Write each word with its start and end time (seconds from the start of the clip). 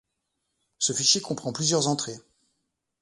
Ce 0.79 0.93
fichier 0.93 1.21
comprend 1.21 1.53
plusieurs 1.53 1.87
entrées. 1.87 2.17